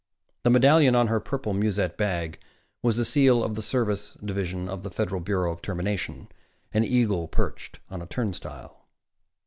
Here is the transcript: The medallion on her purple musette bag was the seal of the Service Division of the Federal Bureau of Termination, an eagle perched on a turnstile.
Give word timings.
The 0.41 0.49
medallion 0.49 0.95
on 0.95 1.09
her 1.09 1.19
purple 1.19 1.53
musette 1.53 1.95
bag 1.95 2.39
was 2.81 2.97
the 2.97 3.05
seal 3.05 3.43
of 3.43 3.53
the 3.53 3.61
Service 3.61 4.17
Division 4.25 4.67
of 4.67 4.81
the 4.81 4.89
Federal 4.89 5.21
Bureau 5.21 5.51
of 5.51 5.61
Termination, 5.61 6.27
an 6.71 6.83
eagle 6.83 7.27
perched 7.27 7.79
on 7.87 8.01
a 8.01 8.07
turnstile. 8.07 8.87